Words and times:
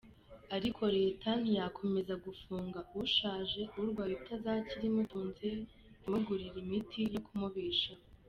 Ariko 0.55 0.81
Leta 0.97 1.29
ntiyakomeza 1.41 2.13
gufunga 2.25 2.79
ushaje, 3.03 3.61
urwaye 3.79 4.13
utazakira 4.21 4.83
imutunze, 4.89 5.47
imugurira 6.05 6.51
imiti 6.63 7.01
yo 7.13 7.21
kumubeshaho. 7.27 8.01